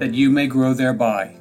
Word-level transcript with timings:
that 0.00 0.14
you 0.14 0.30
may 0.30 0.46
grow 0.46 0.72
thereby. 0.72 1.36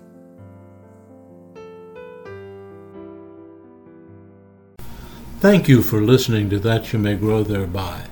Thank 5.39 5.69
you 5.69 5.81
for 5.81 6.01
listening 6.01 6.49
to 6.49 6.59
That 6.59 6.91
You 6.91 6.99
May 6.99 7.15
Grow 7.15 7.43
Thereby. 7.43 8.07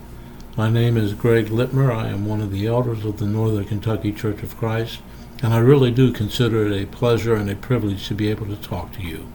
My 0.55 0.69
name 0.69 0.95
is 0.95 1.13
Greg 1.13 1.47
Litmer. 1.47 1.93
I 1.93 2.07
am 2.07 2.25
one 2.25 2.39
of 2.39 2.51
the 2.51 2.65
elders 2.65 3.03
of 3.03 3.19
the 3.19 3.25
Northern 3.25 3.65
Kentucky 3.65 4.13
Church 4.13 4.41
of 4.41 4.55
Christ, 4.55 5.01
and 5.43 5.53
I 5.53 5.57
really 5.57 5.91
do 5.91 6.13
consider 6.13 6.65
it 6.65 6.81
a 6.81 6.87
pleasure 6.87 7.35
and 7.35 7.49
a 7.49 7.55
privilege 7.55 8.07
to 8.07 8.15
be 8.15 8.29
able 8.29 8.45
to 8.45 8.55
talk 8.55 8.93
to 8.93 9.01
you. 9.01 9.27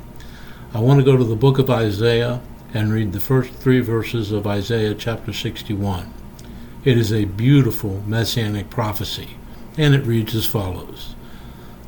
I 0.73 0.81
want 0.81 0.99
to 1.01 1.05
go 1.05 1.19
to 1.19 1.25
the 1.25 1.37
book 1.37 1.59
of 1.59 1.69
Isaiah 1.69 2.41
and 2.73 2.91
read 2.91 3.13
the 3.13 3.21
first 3.21 3.53
three 3.53 3.81
verses 3.81 4.33
of 4.33 4.47
Isaiah 4.47 4.95
chapter 4.95 5.35
61. 5.35 6.11
It 6.87 6.97
is 6.97 7.13
a 7.13 7.27
beautiful 7.27 8.03
messianic 8.07 8.71
prophecy, 8.71 9.37
and 9.77 9.95
it 9.95 10.07
reads 10.07 10.35
as 10.35 10.47
follows 10.47 11.15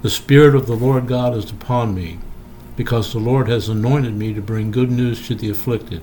The 0.02 0.10
Spirit 0.10 0.54
of 0.54 0.66
the 0.66 0.76
Lord 0.76 1.06
God 1.06 1.36
is 1.36 1.50
upon 1.50 1.94
me 1.94 2.18
because 2.76 3.12
the 3.12 3.18
Lord 3.18 3.48
has 3.48 3.68
anointed 3.68 4.14
me 4.14 4.34
to 4.34 4.40
bring 4.40 4.70
good 4.70 4.90
news 4.90 5.26
to 5.28 5.34
the 5.34 5.50
afflicted. 5.50 6.02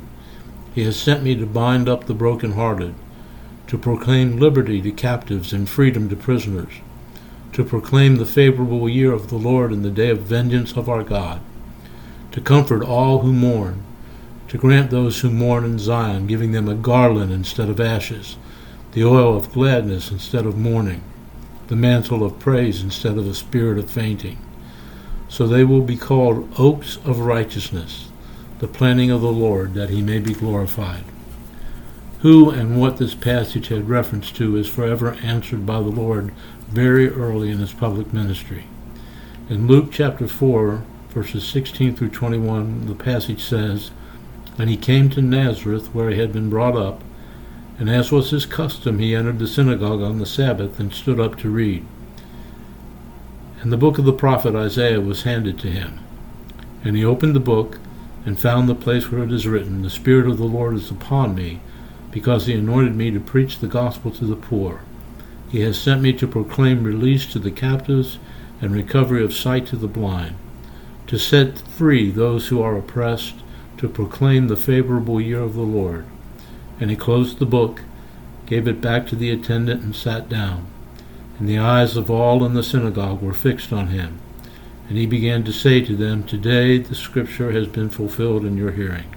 He 0.74 0.84
has 0.84 0.98
sent 0.98 1.24
me 1.24 1.36
to 1.36 1.46
bind 1.46 1.90
up 1.90 2.06
the 2.06 2.14
brokenhearted, 2.14 2.96
to 3.68 3.78
proclaim 3.78 4.38
liberty 4.38 4.82
to 4.82 4.92
captives 4.92 5.52
and 5.52 5.68
freedom 5.68 6.08
to 6.10 6.16
prisoners, 6.16 6.74
to 7.54 7.66
proclaim 7.66 8.16
the 8.16 8.26
favorable 8.26 8.88
year 8.88 9.12
of 9.12 9.30
the 9.30 9.38
Lord 9.38 9.72
and 9.72 9.84
the 9.84 9.90
day 9.90 10.10
of 10.10 10.20
vengeance 10.20 10.74
of 10.78 10.88
our 10.88 11.04
God, 11.04 11.42
to 12.32 12.40
comfort 12.40 12.84
all 12.84 13.20
who 13.20 13.34
mourn, 13.34 13.84
to 14.48 14.58
grant 14.58 14.92
those 14.92 15.20
who 15.20 15.30
mourn 15.30 15.66
in 15.66 15.78
Zion, 15.78 16.28
giving 16.28 16.54
them 16.54 16.70
a 16.70 16.76
garland 16.76 17.32
instead 17.32 17.70
of 17.70 17.80
ashes, 17.80 18.38
the 18.94 19.04
oil 19.04 19.36
of 19.36 19.52
gladness 19.52 20.12
instead 20.12 20.46
of 20.46 20.58
mourning, 20.58 21.04
the 21.72 21.76
mantle 21.76 22.24
of 22.24 22.38
praise 22.38 22.84
instead 22.84 23.18
of 23.18 23.26
a 23.26 23.34
spirit 23.34 23.80
of 23.80 23.90
fainting 23.90 24.38
so 25.32 25.48
they 25.48 25.64
will 25.64 25.82
be 25.82 25.96
called 25.96 26.54
oaks 26.60 26.98
of 27.06 27.20
righteousness, 27.20 28.10
the 28.60 28.68
planting 28.68 29.10
of 29.10 29.22
the 29.22 29.32
Lord, 29.32 29.74
that 29.76 29.90
he 29.90 30.02
may 30.02 30.20
be 30.20 30.34
glorified. 30.34 31.06
Who 32.20 32.50
and 32.50 32.78
what 32.78 32.98
this 32.98 33.16
passage 33.16 33.70
had 33.70 33.88
reference 33.88 34.30
to 34.34 34.58
is 34.58 34.68
forever 34.68 35.14
answered 35.24 35.66
by 35.66 35.76
the 35.76 35.88
Lord 35.88 36.34
very 36.68 37.08
early 37.08 37.50
in 37.50 37.60
his 37.60 37.72
public 37.72 38.12
ministry. 38.12 38.66
In 39.50 39.68
Luke 39.68 39.88
chapter 39.90 40.28
4, 40.28 40.84
verses 41.12 41.48
16 41.48 41.96
through 41.96 42.10
21, 42.10 42.88
the 42.88 42.94
passage 42.94 43.42
says, 43.42 43.92
And 44.58 44.70
he 44.70 44.76
came 44.76 45.10
to 45.12 45.22
Nazareth, 45.22 45.96
where 45.96 46.10
he 46.10 46.20
had 46.20 46.34
been 46.34 46.50
brought 46.50 46.76
up, 46.76 47.02
and 47.82 47.90
as 47.90 48.12
was 48.12 48.30
his 48.30 48.46
custom, 48.46 49.00
he 49.00 49.16
entered 49.16 49.40
the 49.40 49.48
synagogue 49.48 50.04
on 50.04 50.20
the 50.20 50.26
Sabbath 50.28 50.80
and 50.80 50.94
stood 50.94 51.20
up 51.20 51.36
to 51.40 51.50
read. 51.50 51.84
And 53.60 53.74
the 53.74 53.78
book 53.78 53.98
of 53.98 54.06
the 54.06 54.14
prophet 54.14 54.54
Isaiah 54.54 55.02
was 55.02 55.24
handed 55.24 55.58
to 55.58 55.72
him. 55.72 56.00
And 56.84 56.96
he 56.96 57.04
opened 57.04 57.36
the 57.36 57.40
book 57.40 57.80
and 58.24 58.40
found 58.40 58.70
the 58.70 58.76
place 58.76 59.10
where 59.12 59.24
it 59.24 59.32
is 59.32 59.48
written, 59.48 59.82
The 59.82 59.90
Spirit 59.90 60.28
of 60.28 60.38
the 60.38 60.44
Lord 60.44 60.76
is 60.76 60.92
upon 60.92 61.34
me, 61.34 61.60
because 62.12 62.46
he 62.46 62.54
anointed 62.54 62.96
me 62.96 63.10
to 63.10 63.20
preach 63.20 63.58
the 63.58 63.66
gospel 63.66 64.12
to 64.12 64.26
the 64.26 64.36
poor. 64.36 64.82
He 65.50 65.62
has 65.62 65.82
sent 65.82 66.04
me 66.04 66.14
to 66.14 66.28
proclaim 66.28 66.84
release 66.84 67.26
to 67.34 67.40
the 67.40 67.50
captives 67.50 68.20
and 68.62 68.76
recovery 68.76 69.24
of 69.24 69.34
sight 69.34 69.66
to 69.68 69.76
the 69.76 69.88
blind, 69.88 70.36
to 71.08 71.18
set 71.18 71.58
free 71.58 72.12
those 72.12 72.50
who 72.50 72.62
are 72.62 72.78
oppressed, 72.78 73.38
to 73.80 73.90
proclaim 73.90 74.50
the 74.50 74.56
favorable 74.56 75.20
year 75.20 75.42
of 75.42 75.56
the 75.56 75.62
Lord. 75.62 76.06
And 76.82 76.90
he 76.90 76.98
closed 76.98 77.40
the 77.40 77.46
book, 77.46 77.84
gave 78.46 78.68
it 78.68 78.82
back 78.82 79.08
to 79.08 79.16
the 79.16 79.32
attendant, 79.32 79.82
and 79.82 79.96
sat 79.96 80.28
down 80.28 80.68
and 81.42 81.50
the 81.50 81.58
eyes 81.58 81.98
of 81.98 82.12
all 82.12 82.46
in 82.46 82.54
the 82.54 82.62
synagogue 82.62 83.20
were 83.20 83.34
fixed 83.34 83.74
on 83.74 83.88
him. 83.88 84.20
And 84.88 84.96
he 84.96 85.08
began 85.08 85.44
to 85.46 85.52
say 85.52 85.82
to 85.82 85.96
them, 85.96 86.24
Today 86.24 86.78
the 86.78 86.94
scripture 86.94 87.52
has 87.52 87.66
been 87.66 87.90
fulfilled 87.90 88.46
in 88.46 88.58
your 88.58 88.70
hearing. 88.70 89.16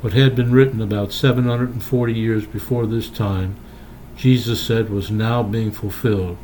What 0.00 0.14
had 0.14 0.34
been 0.34 0.52
written 0.52 0.80
about 0.80 1.12
740 1.12 2.14
years 2.14 2.46
before 2.46 2.86
this 2.86 3.10
time, 3.10 3.56
Jesus 4.16 4.58
said 4.62 4.88
was 4.88 5.10
now 5.10 5.42
being 5.42 5.70
fulfilled. 5.70 6.38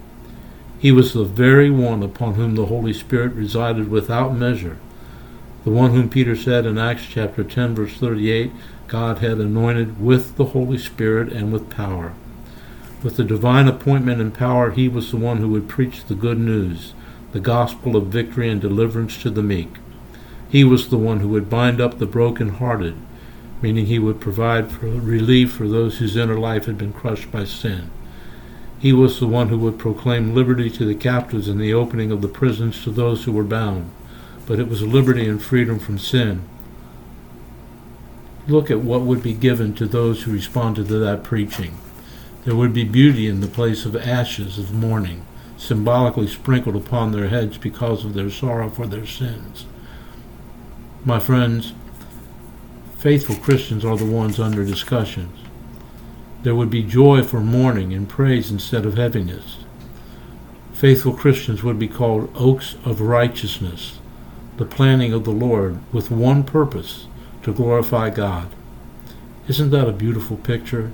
He 0.78 0.92
was 0.92 1.14
the 1.14 1.24
very 1.24 1.70
one 1.70 2.02
upon 2.02 2.34
whom 2.34 2.54
the 2.54 2.66
Holy 2.66 2.92
Spirit 2.92 3.32
resided 3.32 3.90
without 3.90 4.36
measure, 4.36 4.76
the 5.64 5.70
one 5.70 5.92
whom 5.92 6.10
Peter 6.10 6.36
said 6.36 6.66
in 6.66 6.76
Acts 6.76 7.06
chapter 7.08 7.42
10 7.42 7.74
verse 7.74 7.94
38, 7.94 8.52
God 8.88 9.18
had 9.18 9.38
anointed 9.38 10.00
with 10.00 10.36
the 10.36 10.46
Holy 10.46 10.78
Spirit 10.78 11.30
and 11.30 11.52
with 11.52 11.68
power. 11.68 12.14
With 13.02 13.16
the 13.16 13.24
divine 13.24 13.68
appointment 13.68 14.20
and 14.20 14.32
power, 14.32 14.70
he 14.70 14.88
was 14.88 15.10
the 15.10 15.18
one 15.18 15.36
who 15.36 15.48
would 15.50 15.68
preach 15.68 16.04
the 16.04 16.14
good 16.14 16.38
news, 16.38 16.94
the 17.32 17.38
gospel 17.38 17.96
of 17.96 18.06
victory 18.06 18.48
and 18.48 18.60
deliverance 18.60 19.20
to 19.22 19.30
the 19.30 19.42
meek. 19.42 19.76
He 20.48 20.64
was 20.64 20.88
the 20.88 20.96
one 20.96 21.20
who 21.20 21.28
would 21.28 21.50
bind 21.50 21.82
up 21.82 21.98
the 21.98 22.06
broken-hearted, 22.06 22.96
meaning 23.60 23.86
he 23.86 23.98
would 23.98 24.20
provide 24.20 24.72
for 24.72 24.86
relief 24.86 25.52
for 25.52 25.68
those 25.68 25.98
whose 25.98 26.16
inner 26.16 26.38
life 26.38 26.64
had 26.64 26.78
been 26.78 26.94
crushed 26.94 27.30
by 27.30 27.44
sin. 27.44 27.90
He 28.78 28.94
was 28.94 29.20
the 29.20 29.26
one 29.26 29.48
who 29.48 29.58
would 29.58 29.78
proclaim 29.78 30.34
liberty 30.34 30.70
to 30.70 30.86
the 30.86 30.94
captives 30.94 31.46
and 31.46 31.60
the 31.60 31.74
opening 31.74 32.10
of 32.10 32.22
the 32.22 32.28
prisons 32.28 32.82
to 32.84 32.90
those 32.90 33.24
who 33.24 33.32
were 33.32 33.44
bound. 33.44 33.90
But 34.46 34.58
it 34.58 34.68
was 34.68 34.80
liberty 34.82 35.28
and 35.28 35.42
freedom 35.42 35.78
from 35.78 35.98
sin. 35.98 36.48
Look 38.48 38.70
at 38.70 38.80
what 38.80 39.02
would 39.02 39.22
be 39.22 39.34
given 39.34 39.74
to 39.74 39.84
those 39.84 40.22
who 40.22 40.32
responded 40.32 40.88
to 40.88 40.98
that 41.00 41.22
preaching. 41.22 41.76
There 42.46 42.56
would 42.56 42.72
be 42.72 42.84
beauty 42.84 43.28
in 43.28 43.42
the 43.42 43.46
place 43.46 43.84
of 43.84 43.94
ashes 43.94 44.58
of 44.58 44.72
mourning, 44.72 45.26
symbolically 45.58 46.26
sprinkled 46.28 46.74
upon 46.74 47.12
their 47.12 47.28
heads 47.28 47.58
because 47.58 48.06
of 48.06 48.14
their 48.14 48.30
sorrow 48.30 48.70
for 48.70 48.86
their 48.86 49.04
sins. 49.04 49.66
My 51.04 51.20
friends, 51.20 51.74
faithful 52.96 53.36
Christians 53.36 53.84
are 53.84 53.98
the 53.98 54.06
ones 54.06 54.40
under 54.40 54.64
discussion. 54.64 55.30
There 56.42 56.54
would 56.54 56.70
be 56.70 56.82
joy 56.82 57.24
for 57.24 57.40
mourning 57.40 57.92
and 57.92 58.08
praise 58.08 58.50
instead 58.50 58.86
of 58.86 58.96
heaviness. 58.96 59.58
Faithful 60.72 61.12
Christians 61.12 61.62
would 61.62 61.78
be 61.78 61.88
called 61.88 62.30
oaks 62.34 62.76
of 62.82 63.02
righteousness, 63.02 63.98
the 64.56 64.64
planting 64.64 65.12
of 65.12 65.24
the 65.24 65.32
Lord 65.32 65.80
with 65.92 66.10
one 66.10 66.44
purpose 66.44 67.08
to 67.48 67.54
glorify 67.54 68.10
God. 68.10 68.48
Isn't 69.48 69.70
that 69.70 69.88
a 69.88 69.92
beautiful 69.92 70.36
picture? 70.36 70.92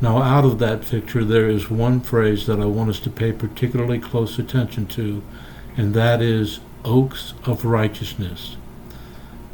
Now, 0.00 0.20
out 0.20 0.44
of 0.44 0.58
that 0.58 0.82
picture, 0.82 1.24
there 1.24 1.48
is 1.48 1.70
one 1.70 2.00
phrase 2.00 2.46
that 2.46 2.60
I 2.60 2.64
want 2.64 2.90
us 2.90 2.98
to 3.00 3.10
pay 3.10 3.30
particularly 3.30 4.00
close 4.00 4.38
attention 4.38 4.86
to, 4.88 5.22
and 5.76 5.94
that 5.94 6.20
is 6.20 6.58
oaks 6.84 7.34
of 7.44 7.64
righteousness. 7.64 8.56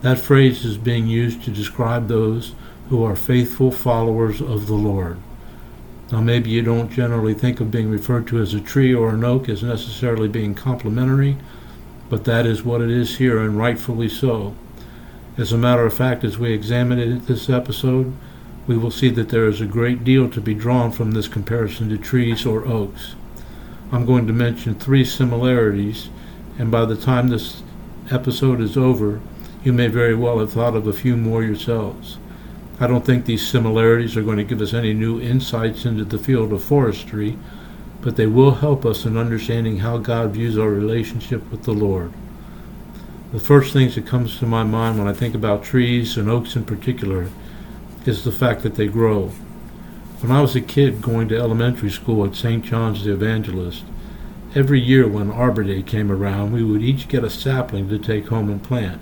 That 0.00 0.18
phrase 0.18 0.64
is 0.64 0.78
being 0.78 1.06
used 1.06 1.44
to 1.44 1.50
describe 1.50 2.08
those 2.08 2.54
who 2.88 3.04
are 3.04 3.14
faithful 3.14 3.70
followers 3.70 4.40
of 4.40 4.66
the 4.66 4.74
Lord. 4.74 5.18
Now, 6.10 6.22
maybe 6.22 6.48
you 6.48 6.62
don't 6.62 6.90
generally 6.90 7.34
think 7.34 7.60
of 7.60 7.70
being 7.70 7.90
referred 7.90 8.26
to 8.28 8.40
as 8.40 8.54
a 8.54 8.60
tree 8.60 8.94
or 8.94 9.10
an 9.10 9.24
oak 9.24 9.50
as 9.50 9.62
necessarily 9.62 10.28
being 10.28 10.54
complimentary, 10.54 11.36
but 12.08 12.24
that 12.24 12.46
is 12.46 12.64
what 12.64 12.80
it 12.80 12.90
is 12.90 13.18
here, 13.18 13.42
and 13.42 13.58
rightfully 13.58 14.08
so. 14.08 14.54
As 15.38 15.52
a 15.52 15.56
matter 15.56 15.86
of 15.86 15.94
fact, 15.94 16.24
as 16.24 16.36
we 16.36 16.52
examine 16.52 16.98
it 16.98 17.28
this 17.28 17.48
episode, 17.48 18.12
we 18.66 18.76
will 18.76 18.90
see 18.90 19.08
that 19.10 19.28
there 19.28 19.46
is 19.46 19.60
a 19.60 19.66
great 19.66 20.02
deal 20.02 20.28
to 20.28 20.40
be 20.40 20.52
drawn 20.52 20.90
from 20.90 21.12
this 21.12 21.28
comparison 21.28 21.88
to 21.90 21.96
trees 21.96 22.44
or 22.44 22.66
oaks. 22.66 23.14
I'm 23.92 24.04
going 24.04 24.26
to 24.26 24.32
mention 24.32 24.74
three 24.74 25.04
similarities, 25.04 26.08
and 26.58 26.72
by 26.72 26.86
the 26.86 26.96
time 26.96 27.28
this 27.28 27.62
episode 28.10 28.60
is 28.60 28.76
over, 28.76 29.20
you 29.62 29.72
may 29.72 29.86
very 29.86 30.16
well 30.16 30.40
have 30.40 30.54
thought 30.54 30.74
of 30.74 30.88
a 30.88 30.92
few 30.92 31.16
more 31.16 31.44
yourselves. 31.44 32.18
I 32.80 32.88
don't 32.88 33.06
think 33.06 33.24
these 33.24 33.46
similarities 33.46 34.16
are 34.16 34.24
going 34.24 34.38
to 34.38 34.44
give 34.44 34.60
us 34.60 34.74
any 34.74 34.92
new 34.92 35.20
insights 35.20 35.84
into 35.84 36.04
the 36.04 36.18
field 36.18 36.52
of 36.52 36.64
forestry, 36.64 37.38
but 38.00 38.16
they 38.16 38.26
will 38.26 38.56
help 38.56 38.84
us 38.84 39.04
in 39.04 39.16
understanding 39.16 39.78
how 39.78 39.98
God 39.98 40.32
views 40.32 40.58
our 40.58 40.68
relationship 40.68 41.48
with 41.52 41.62
the 41.62 41.72
Lord. 41.72 42.12
The 43.30 43.38
first 43.38 43.74
things 43.74 43.94
that 43.94 44.06
comes 44.06 44.38
to 44.38 44.46
my 44.46 44.64
mind 44.64 44.98
when 44.98 45.06
I 45.06 45.12
think 45.12 45.34
about 45.34 45.62
trees 45.62 46.16
and 46.16 46.30
oaks 46.30 46.56
in 46.56 46.64
particular 46.64 47.28
is 48.06 48.24
the 48.24 48.32
fact 48.32 48.62
that 48.62 48.76
they 48.76 48.86
grow. 48.86 49.32
When 50.20 50.32
I 50.32 50.40
was 50.40 50.56
a 50.56 50.62
kid 50.62 51.02
going 51.02 51.28
to 51.28 51.36
elementary 51.36 51.90
school 51.90 52.24
at 52.24 52.34
St. 52.34 52.64
John's 52.64 53.04
the 53.04 53.12
Evangelist, 53.12 53.84
every 54.54 54.80
year 54.80 55.06
when 55.06 55.30
Arbor 55.30 55.62
Day 55.62 55.82
came 55.82 56.10
around, 56.10 56.52
we 56.52 56.64
would 56.64 56.80
each 56.80 57.06
get 57.08 57.22
a 57.22 57.28
sapling 57.28 57.90
to 57.90 57.98
take 57.98 58.28
home 58.28 58.48
and 58.48 58.62
plant. 58.62 58.98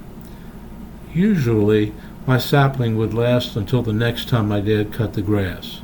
Usually, 1.14 1.94
my 2.26 2.38
sapling 2.38 2.98
would 2.98 3.14
last 3.14 3.54
until 3.54 3.82
the 3.82 3.92
next 3.92 4.28
time 4.28 4.48
my 4.48 4.58
dad 4.58 4.92
cut 4.92 5.12
the 5.12 5.22
grass. 5.22 5.82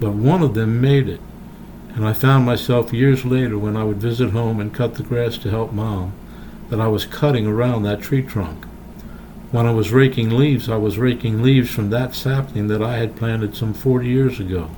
But 0.00 0.12
one 0.12 0.40
of 0.40 0.54
them 0.54 0.80
made 0.80 1.06
it, 1.06 1.20
and 1.94 2.06
I 2.06 2.14
found 2.14 2.46
myself 2.46 2.94
years 2.94 3.26
later 3.26 3.58
when 3.58 3.76
I 3.76 3.84
would 3.84 3.98
visit 3.98 4.30
home 4.30 4.58
and 4.58 4.72
cut 4.72 4.94
the 4.94 5.02
grass 5.02 5.36
to 5.36 5.50
help 5.50 5.74
Mom 5.74 6.14
that 6.70 6.80
I 6.80 6.88
was 6.88 7.06
cutting 7.06 7.46
around 7.46 7.82
that 7.82 8.00
tree 8.00 8.22
trunk. 8.22 8.64
When 9.50 9.64
I 9.64 9.72
was 9.72 9.92
raking 9.92 10.30
leaves, 10.36 10.68
I 10.68 10.76
was 10.76 10.98
raking 10.98 11.42
leaves 11.42 11.70
from 11.70 11.90
that 11.90 12.14
sapling 12.14 12.68
that 12.68 12.82
I 12.82 12.98
had 12.98 13.16
planted 13.16 13.56
some 13.56 13.72
40 13.72 14.06
years 14.06 14.38
ago. 14.38 14.70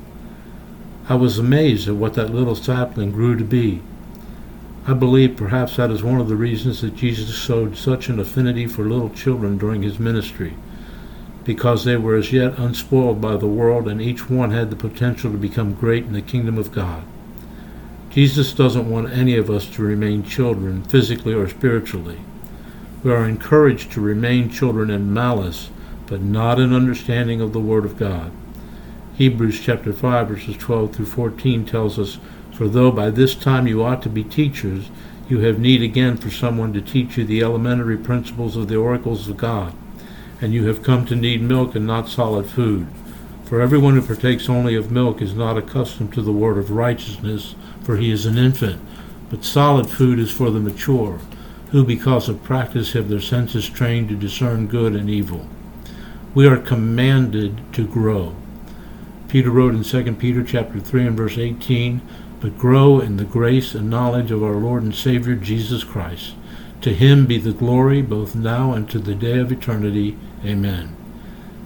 I 1.08 1.14
was 1.14 1.38
amazed 1.38 1.88
at 1.88 1.96
what 1.96 2.14
that 2.14 2.32
little 2.32 2.54
sapling 2.54 3.10
grew 3.10 3.36
to 3.36 3.42
be. 3.42 3.82
I 4.86 4.94
believe 4.94 5.36
perhaps 5.36 5.76
that 5.76 5.90
is 5.90 6.04
one 6.04 6.20
of 6.20 6.28
the 6.28 6.36
reasons 6.36 6.80
that 6.80 6.94
Jesus 6.94 7.36
showed 7.36 7.76
such 7.76 8.08
an 8.08 8.20
affinity 8.20 8.66
for 8.66 8.84
little 8.84 9.10
children 9.10 9.58
during 9.58 9.82
his 9.82 9.98
ministry, 9.98 10.54
because 11.44 11.84
they 11.84 11.96
were 11.96 12.14
as 12.14 12.32
yet 12.32 12.58
unspoiled 12.58 13.20
by 13.20 13.36
the 13.36 13.48
world 13.48 13.88
and 13.88 14.00
each 14.00 14.30
one 14.30 14.52
had 14.52 14.70
the 14.70 14.76
potential 14.76 15.32
to 15.32 15.36
become 15.36 15.74
great 15.74 16.04
in 16.04 16.12
the 16.12 16.22
kingdom 16.22 16.56
of 16.58 16.70
God. 16.70 17.02
Jesus 18.10 18.52
doesn't 18.52 18.90
want 18.90 19.12
any 19.12 19.36
of 19.36 19.48
us 19.48 19.66
to 19.66 19.82
remain 19.82 20.24
children, 20.24 20.82
physically 20.82 21.32
or 21.32 21.48
spiritually. 21.48 22.18
We 23.04 23.12
are 23.12 23.28
encouraged 23.28 23.92
to 23.92 24.00
remain 24.00 24.50
children 24.50 24.90
in 24.90 25.14
malice, 25.14 25.70
but 26.06 26.20
not 26.20 26.58
in 26.58 26.74
understanding 26.74 27.40
of 27.40 27.52
the 27.52 27.60
Word 27.60 27.84
of 27.84 27.96
God. 27.96 28.32
Hebrews 29.14 29.60
chapter 29.60 29.92
5 29.92 30.28
verses 30.28 30.56
12 30.56 30.96
through 30.96 31.06
14 31.06 31.64
tells 31.64 32.00
us, 32.00 32.18
For 32.52 32.66
though 32.66 32.90
by 32.90 33.10
this 33.10 33.36
time 33.36 33.68
you 33.68 33.84
ought 33.84 34.02
to 34.02 34.08
be 34.08 34.24
teachers, 34.24 34.90
you 35.28 35.38
have 35.40 35.60
need 35.60 35.80
again 35.80 36.16
for 36.16 36.30
someone 36.30 36.72
to 36.72 36.80
teach 36.80 37.16
you 37.16 37.24
the 37.24 37.42
elementary 37.42 37.96
principles 37.96 38.56
of 38.56 38.66
the 38.66 38.76
oracles 38.76 39.28
of 39.28 39.36
God, 39.36 39.72
and 40.40 40.52
you 40.52 40.66
have 40.66 40.82
come 40.82 41.06
to 41.06 41.14
need 41.14 41.42
milk 41.42 41.76
and 41.76 41.86
not 41.86 42.08
solid 42.08 42.46
food. 42.46 42.88
For 43.50 43.60
everyone 43.60 43.96
who 43.96 44.02
partakes 44.02 44.48
only 44.48 44.76
of 44.76 44.92
milk 44.92 45.20
is 45.20 45.34
not 45.34 45.58
accustomed 45.58 46.14
to 46.14 46.22
the 46.22 46.30
word 46.30 46.56
of 46.56 46.70
righteousness, 46.70 47.56
for 47.82 47.96
he 47.96 48.12
is 48.12 48.24
an 48.24 48.38
infant, 48.38 48.80
but 49.28 49.44
solid 49.44 49.90
food 49.90 50.20
is 50.20 50.30
for 50.30 50.52
the 50.52 50.60
mature 50.60 51.18
who 51.72 51.84
because 51.84 52.28
of 52.28 52.44
practice 52.44 52.92
have 52.92 53.08
their 53.08 53.20
senses 53.20 53.68
trained 53.68 54.08
to 54.08 54.14
discern 54.14 54.68
good 54.68 54.94
and 54.94 55.10
evil. 55.10 55.48
We 56.32 56.46
are 56.46 56.58
commanded 56.58 57.60
to 57.72 57.88
grow. 57.88 58.36
Peter 59.26 59.50
wrote 59.50 59.74
in 59.74 59.82
2 59.82 60.12
Peter 60.12 60.44
chapter 60.44 60.78
3 60.78 61.08
and 61.08 61.16
verse 61.16 61.36
18, 61.36 62.02
but 62.40 62.56
grow 62.56 63.00
in 63.00 63.16
the 63.16 63.24
grace 63.24 63.74
and 63.74 63.90
knowledge 63.90 64.30
of 64.30 64.44
our 64.44 64.58
Lord 64.58 64.84
and 64.84 64.94
Savior 64.94 65.34
Jesus 65.34 65.82
Christ. 65.82 66.34
To 66.82 66.94
him 66.94 67.26
be 67.26 67.38
the 67.38 67.52
glory 67.52 68.00
both 68.00 68.36
now 68.36 68.74
and 68.74 68.88
to 68.90 69.00
the 69.00 69.16
day 69.16 69.40
of 69.40 69.50
eternity. 69.50 70.16
Amen. 70.44 70.94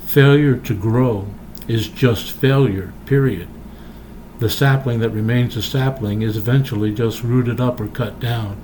Failure 0.00 0.56
to 0.56 0.74
grow 0.74 1.28
is 1.68 1.88
just 1.88 2.32
failure, 2.32 2.92
period. 3.06 3.48
The 4.38 4.50
sapling 4.50 5.00
that 5.00 5.10
remains 5.10 5.56
a 5.56 5.62
sapling 5.62 6.22
is 6.22 6.36
eventually 6.36 6.92
just 6.92 7.22
rooted 7.22 7.60
up 7.60 7.80
or 7.80 7.86
cut 7.86 8.20
down. 8.20 8.60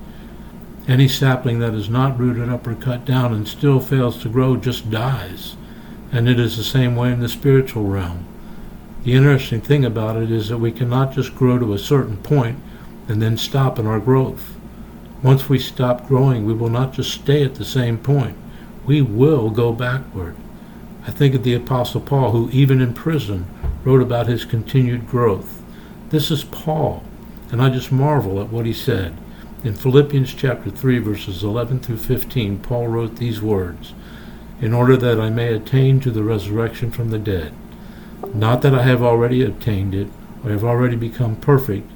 Any 0.88 1.08
sapling 1.08 1.60
that 1.60 1.74
is 1.74 1.88
not 1.88 2.18
rooted 2.18 2.48
up 2.48 2.66
or 2.66 2.74
cut 2.74 3.04
down 3.04 3.32
and 3.32 3.46
still 3.46 3.80
fails 3.80 4.20
to 4.22 4.28
grow 4.28 4.56
just 4.56 4.90
dies. 4.90 5.56
And 6.12 6.28
it 6.28 6.40
is 6.40 6.56
the 6.56 6.64
same 6.64 6.96
way 6.96 7.12
in 7.12 7.20
the 7.20 7.28
spiritual 7.28 7.84
realm. 7.84 8.26
The 9.04 9.14
interesting 9.14 9.60
thing 9.60 9.84
about 9.84 10.16
it 10.16 10.30
is 10.30 10.48
that 10.48 10.58
we 10.58 10.72
cannot 10.72 11.12
just 11.12 11.34
grow 11.34 11.58
to 11.58 11.72
a 11.72 11.78
certain 11.78 12.16
point 12.18 12.58
and 13.08 13.22
then 13.22 13.36
stop 13.36 13.78
in 13.78 13.86
our 13.86 14.00
growth. 14.00 14.56
Once 15.22 15.48
we 15.48 15.58
stop 15.58 16.08
growing, 16.08 16.44
we 16.44 16.52
will 16.52 16.68
not 16.68 16.92
just 16.92 17.12
stay 17.12 17.44
at 17.44 17.54
the 17.54 17.64
same 17.64 17.98
point. 17.98 18.36
We 18.84 19.02
will 19.02 19.50
go 19.50 19.72
backward. 19.72 20.34
I 21.06 21.10
think 21.10 21.34
of 21.34 21.44
the 21.44 21.54
Apostle 21.54 22.02
Paul, 22.02 22.32
who, 22.32 22.50
even 22.50 22.80
in 22.80 22.92
prison, 22.92 23.46
wrote 23.84 24.02
about 24.02 24.26
his 24.26 24.44
continued 24.44 25.08
growth. 25.08 25.62
This 26.10 26.30
is 26.30 26.44
Paul, 26.44 27.02
and 27.50 27.62
I 27.62 27.70
just 27.70 27.90
marvel 27.90 28.40
at 28.40 28.50
what 28.50 28.66
he 28.66 28.74
said. 28.74 29.16
In 29.64 29.74
Philippians 29.74 30.34
chapter 30.34 30.70
3, 30.70 30.98
verses 30.98 31.42
11 31.42 31.80
through 31.80 31.98
15, 31.98 32.58
Paul 32.58 32.88
wrote 32.88 33.16
these 33.16 33.40
words 33.40 33.94
In 34.60 34.74
order 34.74 34.96
that 34.98 35.18
I 35.18 35.30
may 35.30 35.54
attain 35.54 36.00
to 36.00 36.10
the 36.10 36.22
resurrection 36.22 36.90
from 36.90 37.10
the 37.10 37.18
dead. 37.18 37.54
Not 38.34 38.60
that 38.62 38.74
I 38.74 38.82
have 38.82 39.02
already 39.02 39.42
obtained 39.42 39.94
it, 39.94 40.08
or 40.44 40.50
have 40.50 40.64
already 40.64 40.96
become 40.96 41.36
perfect, 41.36 41.90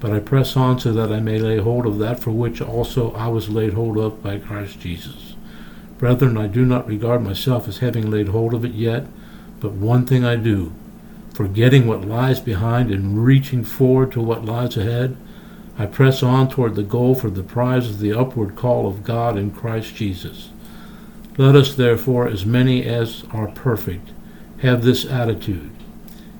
but 0.00 0.12
I 0.12 0.18
press 0.18 0.56
on 0.56 0.80
so 0.80 0.92
that 0.92 1.12
I 1.12 1.20
may 1.20 1.38
lay 1.38 1.58
hold 1.58 1.86
of 1.86 1.98
that 1.98 2.20
for 2.20 2.30
which 2.30 2.60
also 2.60 3.12
I 3.12 3.28
was 3.28 3.48
laid 3.48 3.74
hold 3.74 3.98
of 3.98 4.22
by 4.22 4.38
Christ 4.38 4.80
Jesus. 4.80 5.27
Brethren, 5.98 6.36
I 6.36 6.46
do 6.46 6.64
not 6.64 6.86
regard 6.86 7.22
myself 7.22 7.66
as 7.66 7.78
having 7.78 8.08
laid 8.08 8.28
hold 8.28 8.54
of 8.54 8.64
it 8.64 8.72
yet, 8.72 9.06
but 9.58 9.72
one 9.72 10.06
thing 10.06 10.24
I 10.24 10.36
do, 10.36 10.72
forgetting 11.34 11.86
what 11.86 12.06
lies 12.06 12.38
behind 12.38 12.92
and 12.92 13.24
reaching 13.24 13.64
forward 13.64 14.12
to 14.12 14.20
what 14.20 14.44
lies 14.44 14.76
ahead. 14.76 15.16
I 15.76 15.86
press 15.86 16.22
on 16.22 16.48
toward 16.48 16.76
the 16.76 16.84
goal 16.84 17.16
for 17.16 17.30
the 17.30 17.42
prize 17.42 17.88
of 17.88 17.98
the 17.98 18.12
upward 18.12 18.54
call 18.54 18.86
of 18.86 19.02
God 19.02 19.36
in 19.36 19.50
Christ 19.50 19.96
Jesus. 19.96 20.50
Let 21.36 21.56
us 21.56 21.74
therefore, 21.74 22.28
as 22.28 22.46
many 22.46 22.84
as 22.84 23.24
are 23.32 23.48
perfect, 23.48 24.10
have 24.62 24.82
this 24.82 25.04
attitude. 25.04 25.70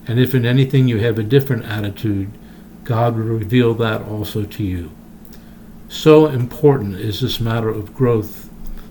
And 0.07 0.19
if 0.19 0.35
in 0.35 0.47
anything 0.47 0.89
you 0.89 0.99
have 0.99 1.19
a 1.19 1.23
different 1.25 1.65
attitude, 1.65 2.31
God 2.85 3.17
will 3.17 3.25
reveal 3.25 3.75
that 3.75 4.03
also 4.03 4.45
to 4.45 4.65
you. 4.65 4.91
So 5.89 6.27
important 6.27 6.97
is 6.97 7.21
this 7.21 7.41
matter 7.41 7.69
of 7.69 7.95
growth 7.95 8.48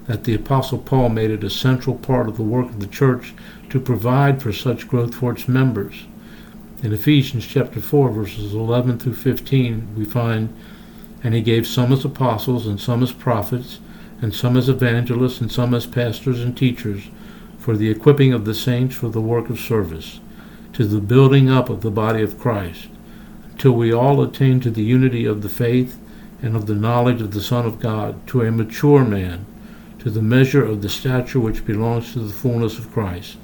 that 0.07 0.23
the 0.23 0.33
Apostle 0.33 0.79
Paul 0.79 1.09
made 1.09 1.31
it 1.31 1.43
a 1.43 1.49
central 1.49 1.95
part 1.95 2.27
of 2.27 2.37
the 2.37 2.43
work 2.43 2.67
of 2.67 2.79
the 2.79 2.87
church 2.87 3.33
to 3.69 3.79
provide 3.79 4.41
for 4.41 4.53
such 4.53 4.87
growth 4.87 5.13
for 5.13 5.33
its 5.33 5.47
members. 5.47 6.05
In 6.81 6.93
Ephesians 6.93 7.45
chapter 7.45 7.81
4, 7.81 8.11
verses 8.11 8.53
11 8.53 8.99
through 8.99 9.15
15, 9.15 9.95
we 9.97 10.05
find, 10.05 10.55
And 11.23 11.33
he 11.33 11.41
gave 11.41 11.67
some 11.67 11.91
as 11.91 12.05
apostles, 12.05 12.65
and 12.65 12.79
some 12.79 13.03
as 13.03 13.11
prophets, 13.11 13.79
and 14.21 14.33
some 14.33 14.55
as 14.55 14.69
evangelists, 14.69 15.41
and 15.41 15.51
some 15.51 15.73
as 15.73 15.85
pastors 15.85 16.41
and 16.41 16.55
teachers, 16.55 17.09
for 17.57 17.75
the 17.75 17.89
equipping 17.89 18.31
of 18.31 18.45
the 18.45 18.53
saints 18.53 18.95
for 18.95 19.09
the 19.09 19.21
work 19.21 19.49
of 19.49 19.59
service, 19.59 20.21
to 20.73 20.85
the 20.85 21.01
building 21.01 21.49
up 21.49 21.69
of 21.69 21.81
the 21.81 21.91
body 21.91 22.21
of 22.21 22.39
Christ, 22.39 22.87
until 23.51 23.73
we 23.73 23.91
all 23.91 24.21
attain 24.21 24.61
to 24.61 24.71
the 24.71 24.83
unity 24.83 25.25
of 25.25 25.41
the 25.41 25.49
faith 25.49 25.99
and 26.41 26.55
of 26.55 26.67
the 26.67 26.75
knowledge 26.75 27.21
of 27.21 27.31
the 27.31 27.41
Son 27.41 27.65
of 27.65 27.79
God, 27.79 28.25
to 28.27 28.43
a 28.43 28.51
mature 28.51 29.03
man, 29.03 29.45
to 30.07 30.13
the 30.13 30.21
measure 30.21 30.63
of 30.63 30.81
the 30.81 30.87
stature 30.87 31.37
which 31.37 31.65
belongs 31.65 32.13
to 32.13 32.19
the 32.19 32.33
fullness 32.33 32.79
of 32.79 32.89
Christ. 32.93 33.35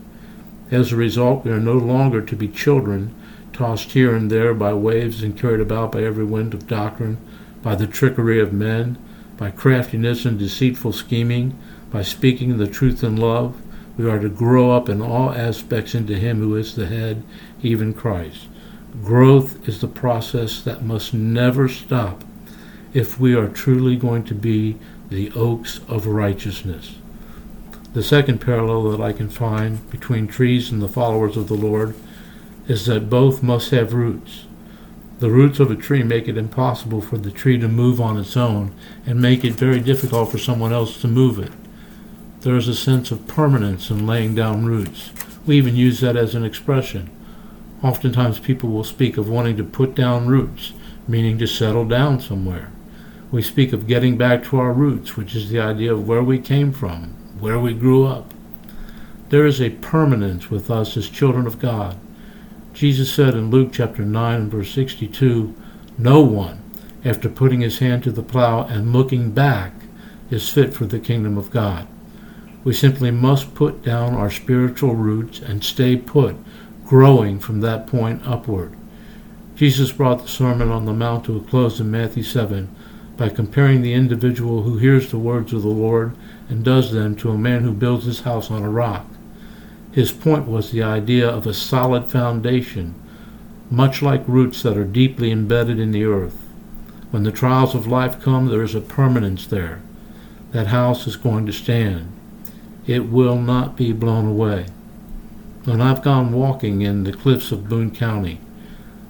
As 0.71 0.93
a 0.93 0.95
result, 0.95 1.43
we 1.43 1.51
are 1.51 1.59
no 1.59 1.73
longer 1.73 2.21
to 2.21 2.37
be 2.37 2.47
children, 2.47 3.13
tossed 3.51 3.91
here 3.91 4.15
and 4.15 4.31
there 4.31 4.53
by 4.53 4.73
waves 4.73 5.21
and 5.21 5.37
carried 5.37 5.59
about 5.59 5.91
by 5.91 6.03
every 6.03 6.23
wind 6.23 6.53
of 6.53 6.65
doctrine, 6.65 7.17
by 7.61 7.75
the 7.75 7.85
trickery 7.85 8.39
of 8.39 8.53
men, 8.53 8.97
by 9.35 9.51
craftiness 9.51 10.23
and 10.23 10.39
deceitful 10.39 10.93
scheming, 10.93 11.59
by 11.91 12.01
speaking 12.01 12.57
the 12.57 12.65
truth 12.65 13.03
in 13.03 13.17
love. 13.17 13.61
We 13.97 14.09
are 14.09 14.19
to 14.19 14.29
grow 14.29 14.71
up 14.71 14.87
in 14.87 15.01
all 15.01 15.31
aspects 15.31 15.93
into 15.93 16.15
Him 16.15 16.39
who 16.39 16.55
is 16.55 16.75
the 16.75 16.87
head, 16.87 17.23
even 17.61 17.93
Christ. 17.93 18.47
Growth 19.03 19.67
is 19.67 19.81
the 19.81 19.89
process 19.89 20.61
that 20.61 20.85
must 20.85 21.13
never 21.13 21.67
stop 21.67 22.23
if 22.93 23.19
we 23.19 23.35
are 23.35 23.47
truly 23.47 23.95
going 23.95 24.23
to 24.23 24.35
be 24.35 24.77
the 25.09 25.31
oaks 25.31 25.79
of 25.87 26.05
righteousness. 26.05 26.95
The 27.93 28.03
second 28.03 28.39
parallel 28.39 28.91
that 28.91 29.01
I 29.01 29.13
can 29.13 29.29
find 29.29 29.89
between 29.89 30.27
trees 30.27 30.71
and 30.71 30.81
the 30.81 30.87
followers 30.87 31.37
of 31.37 31.47
the 31.47 31.53
Lord 31.53 31.95
is 32.67 32.85
that 32.85 33.09
both 33.09 33.43
must 33.43 33.71
have 33.71 33.93
roots. 33.93 34.45
The 35.19 35.29
roots 35.29 35.59
of 35.59 35.69
a 35.69 35.75
tree 35.75 36.03
make 36.03 36.27
it 36.27 36.37
impossible 36.37 37.01
for 37.01 37.17
the 37.17 37.31
tree 37.31 37.57
to 37.59 37.67
move 37.67 38.01
on 38.01 38.17
its 38.17 38.35
own 38.35 38.73
and 39.05 39.21
make 39.21 39.43
it 39.43 39.53
very 39.53 39.79
difficult 39.79 40.31
for 40.31 40.37
someone 40.37 40.73
else 40.73 40.99
to 41.01 41.07
move 41.07 41.39
it. 41.39 41.51
There 42.41 42.57
is 42.57 42.67
a 42.67 42.75
sense 42.75 43.11
of 43.11 43.27
permanence 43.27 43.89
in 43.89 44.05
laying 44.05 44.35
down 44.35 44.65
roots. 44.65 45.11
We 45.45 45.57
even 45.57 45.75
use 45.75 45.99
that 46.01 46.17
as 46.17 46.35
an 46.35 46.43
expression. 46.43 47.09
Oftentimes 47.81 48.39
people 48.39 48.69
will 48.69 48.83
speak 48.83 49.17
of 49.17 49.29
wanting 49.29 49.57
to 49.57 49.63
put 49.63 49.93
down 49.93 50.27
roots, 50.27 50.73
meaning 51.07 51.37
to 51.37 51.47
settle 51.47 51.85
down 51.85 52.19
somewhere. 52.19 52.71
We 53.33 53.41
speak 53.41 53.73
of 53.73 53.87
getting 53.87 54.15
back 54.15 54.43
to 54.43 54.59
our 54.59 54.71
roots, 54.71 55.17
which 55.17 55.33
is 55.33 55.49
the 55.49 55.59
idea 55.59 55.91
of 55.91 56.07
where 56.07 56.21
we 56.21 56.37
came 56.37 56.71
from, 56.71 57.15
where 57.39 57.59
we 57.59 57.73
grew 57.73 58.05
up. 58.05 58.31
There 59.29 59.47
is 59.47 59.59
a 59.59 59.71
permanence 59.71 60.51
with 60.51 60.69
us 60.69 60.95
as 60.95 61.09
children 61.09 61.47
of 61.47 61.57
God. 61.57 61.97
Jesus 62.75 63.11
said 63.11 63.33
in 63.33 63.49
Luke 63.49 63.71
chapter 63.73 64.03
9 64.03 64.39
and 64.39 64.51
verse 64.51 64.71
62, 64.75 65.55
No 65.97 66.21
one, 66.21 66.61
after 67.03 67.27
putting 67.27 67.61
his 67.61 67.79
hand 67.79 68.03
to 68.03 68.11
the 68.11 68.21
plow 68.21 68.67
and 68.67 68.93
looking 68.93 69.31
back, 69.31 69.73
is 70.29 70.47
fit 70.47 70.75
for 70.75 70.85
the 70.85 70.99
kingdom 70.99 71.35
of 71.35 71.49
God. 71.49 71.87
We 72.63 72.75
simply 72.75 73.09
must 73.09 73.55
put 73.55 73.81
down 73.81 74.13
our 74.13 74.29
spiritual 74.29 74.93
roots 74.93 75.39
and 75.39 75.63
stay 75.63 75.95
put, 75.95 76.35
growing 76.85 77.39
from 77.39 77.61
that 77.61 77.87
point 77.87 78.21
upward. 78.27 78.77
Jesus 79.55 79.91
brought 79.91 80.21
the 80.21 80.27
Sermon 80.27 80.69
on 80.69 80.85
the 80.85 80.93
Mount 80.93 81.25
to 81.25 81.37
a 81.37 81.41
close 81.41 81.79
in 81.79 81.89
Matthew 81.89 82.21
7 82.21 82.69
by 83.17 83.29
comparing 83.29 83.81
the 83.81 83.93
individual 83.93 84.63
who 84.63 84.77
hears 84.77 85.11
the 85.11 85.17
words 85.17 85.53
of 85.53 85.61
the 85.61 85.67
Lord 85.67 86.15
and 86.49 86.63
does 86.63 86.91
them 86.91 87.15
to 87.17 87.31
a 87.31 87.37
man 87.37 87.63
who 87.63 87.71
builds 87.71 88.05
his 88.05 88.21
house 88.21 88.49
on 88.49 88.63
a 88.63 88.69
rock. 88.69 89.05
His 89.91 90.11
point 90.11 90.47
was 90.47 90.71
the 90.71 90.81
idea 90.81 91.29
of 91.29 91.45
a 91.45 91.53
solid 91.53 92.11
foundation, 92.11 92.95
much 93.69 94.01
like 94.01 94.27
roots 94.27 94.63
that 94.63 94.77
are 94.77 94.83
deeply 94.83 95.31
embedded 95.31 95.79
in 95.79 95.91
the 95.91 96.05
earth. 96.05 96.35
When 97.11 97.23
the 97.23 97.31
trials 97.31 97.75
of 97.75 97.85
life 97.85 98.19
come, 98.19 98.47
there 98.47 98.63
is 98.63 98.73
a 98.73 98.81
permanence 98.81 99.45
there. 99.45 99.81
That 100.51 100.67
house 100.67 101.05
is 101.05 101.15
going 101.15 101.45
to 101.45 101.53
stand. 101.53 102.11
It 102.87 103.09
will 103.09 103.37
not 103.37 103.77
be 103.77 103.93
blown 103.93 104.25
away. 104.25 104.65
When 105.65 105.79
I've 105.79 106.03
gone 106.03 106.33
walking 106.33 106.81
in 106.81 107.03
the 107.03 107.13
cliffs 107.13 107.51
of 107.51 107.69
Boone 107.69 107.91
County, 107.91 108.41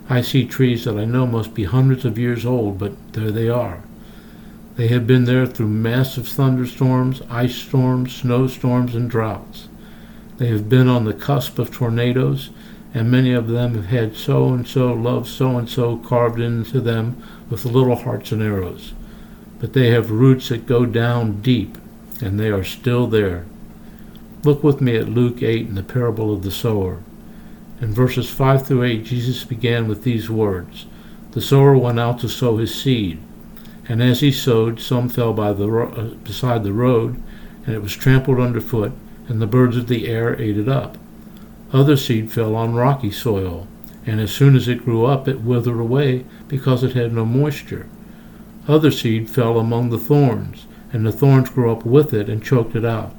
I 0.09 0.21
see 0.21 0.45
trees 0.45 0.83
that 0.83 0.97
I 0.97 1.05
know 1.05 1.25
must 1.25 1.53
be 1.53 1.63
hundreds 1.63 2.03
of 2.03 2.17
years 2.19 2.45
old, 2.45 2.77
but 2.77 3.13
there 3.13 3.31
they 3.31 3.49
are. 3.49 3.81
They 4.75 4.87
have 4.87 5.05
been 5.05 5.25
there 5.25 5.45
through 5.45 5.67
massive 5.67 6.27
thunderstorms, 6.27 7.21
ice 7.29 7.55
storms, 7.55 8.15
snowstorms, 8.15 8.95
and 8.95 9.09
droughts. 9.09 9.67
They 10.37 10.47
have 10.47 10.67
been 10.67 10.87
on 10.87 11.05
the 11.05 11.13
cusp 11.13 11.59
of 11.59 11.69
tornadoes, 11.69 12.49
and 12.91 13.11
many 13.11 13.33
of 13.33 13.47
them 13.47 13.75
have 13.75 13.85
had 13.85 14.15
so 14.15 14.49
and 14.49 14.67
so 14.67 14.91
love 14.91 15.27
so 15.27 15.57
and 15.57 15.69
so 15.69 15.97
carved 15.97 16.39
into 16.39 16.81
them 16.81 17.21
with 17.51 17.65
little 17.65 17.95
hearts 17.95 18.31
and 18.31 18.41
arrows. 18.41 18.93
But 19.59 19.73
they 19.73 19.91
have 19.91 20.09
roots 20.09 20.49
that 20.49 20.65
go 20.65 20.87
down 20.87 21.41
deep, 21.41 21.77
and 22.19 22.39
they 22.39 22.49
are 22.49 22.63
still 22.63 23.05
there. 23.05 23.45
Look 24.43 24.63
with 24.63 24.81
me 24.81 24.97
at 24.97 25.07
Luke 25.07 25.43
8 25.43 25.67
in 25.67 25.75
the 25.75 25.83
parable 25.83 26.33
of 26.33 26.41
the 26.41 26.51
sower. 26.51 27.03
In 27.79 27.93
verses 27.93 28.29
5 28.29 28.65
through 28.65 28.83
8, 28.83 29.05
Jesus 29.05 29.43
began 29.43 29.87
with 29.87 30.03
these 30.03 30.29
words 30.31 30.87
The 31.31 31.41
sower 31.41 31.77
went 31.77 31.99
out 31.99 32.19
to 32.19 32.29
sow 32.29 32.57
his 32.57 32.73
seed. 32.73 33.19
And 33.87 34.01
as 34.01 34.21
he 34.21 34.31
sowed, 34.31 34.79
some 34.79 35.09
fell 35.09 35.33
by 35.33 35.53
the 35.53 35.69
ro- 35.69 35.91
uh, 35.91 36.15
beside 36.23 36.63
the 36.63 36.73
road, 36.73 37.21
and 37.65 37.75
it 37.75 37.81
was 37.81 37.95
trampled 37.95 38.39
underfoot, 38.39 38.93
and 39.27 39.41
the 39.41 39.47
birds 39.47 39.75
of 39.77 39.87
the 39.87 40.07
air 40.07 40.39
ate 40.39 40.57
it 40.57 40.69
up. 40.69 40.97
Other 41.71 41.97
seed 41.97 42.31
fell 42.31 42.55
on 42.55 42.75
rocky 42.75 43.11
soil, 43.11 43.67
and 44.05 44.19
as 44.19 44.31
soon 44.31 44.55
as 44.55 44.67
it 44.67 44.85
grew 44.85 45.05
up, 45.05 45.27
it 45.27 45.41
withered 45.41 45.79
away 45.79 46.25
because 46.47 46.83
it 46.83 46.93
had 46.93 47.13
no 47.13 47.25
moisture. 47.25 47.87
Other 48.67 48.91
seed 48.91 49.29
fell 49.29 49.59
among 49.59 49.89
the 49.89 49.97
thorns, 49.97 50.67
and 50.93 51.05
the 51.05 51.11
thorns 51.11 51.49
grew 51.49 51.71
up 51.71 51.85
with 51.85 52.13
it 52.13 52.29
and 52.29 52.43
choked 52.43 52.75
it 52.75 52.85
out. 52.85 53.13